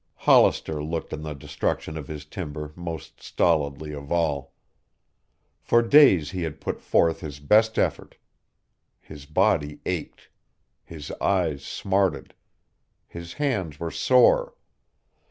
Hollister 0.15 0.83
looked 0.83 1.13
on 1.13 1.21
the 1.21 1.35
destruction 1.35 1.95
of 1.95 2.07
his 2.07 2.25
timber 2.25 2.73
most 2.75 3.21
stolidly 3.21 3.93
of 3.93 4.11
all. 4.11 4.55
For 5.61 5.83
days 5.83 6.31
he 6.31 6.41
had 6.41 6.59
put 6.59 6.81
forth 6.81 7.19
his 7.19 7.39
best 7.39 7.77
effort. 7.77 8.15
His 8.99 9.27
body 9.27 9.79
ached. 9.85 10.29
His 10.83 11.11
eyes 11.21 11.63
smarted. 11.63 12.33
His 13.07 13.33
hands 13.33 13.79
were 13.79 13.91
sore. 13.91 14.55